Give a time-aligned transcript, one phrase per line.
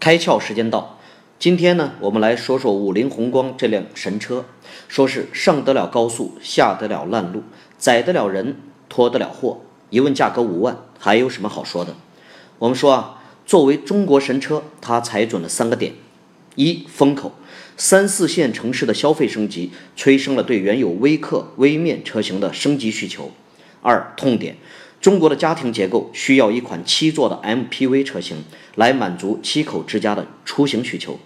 [0.00, 0.98] 开窍时间到，
[1.40, 4.44] 今天呢，我们来说说五菱宏光这辆神车，
[4.86, 7.42] 说是上得了高速，下得了烂路，
[7.78, 8.56] 载得了人，
[8.88, 9.60] 拖得了货。
[9.90, 11.96] 一问价格五万，还有什么好说的？
[12.60, 15.94] 我们说啊，作为中国神车，它踩准了三个点：
[16.54, 17.32] 一风口，
[17.76, 23.32] 三四线城市的消费升级，催生了对原有微客、微面车型的升级需求；
[23.82, 24.56] 二痛点。
[25.00, 28.44] 中国的家庭结构需要一款七座的 MPV 车型
[28.74, 31.18] 来满足七口之家的出行需求。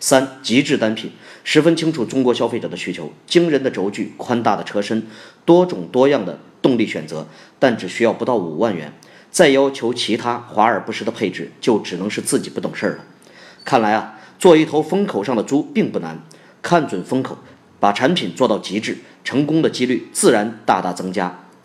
[0.00, 1.10] 三极致单品，
[1.42, 5.06] 十分清楚中国消费者的需求，惊人的轴距、宽大的车身、
[5.44, 7.26] 多种多样的动力选择，
[7.58, 8.92] 但只需要不到五万元。
[9.30, 13.04] 再要求其他华而不实的配置，就只能是自己不懂事儿了。
[13.64, 16.22] 看来啊，做一头风口上的猪并不难，
[16.62, 17.36] 看准风口，
[17.78, 21.47] 把产品做到极致，成功的几率自然大大增加。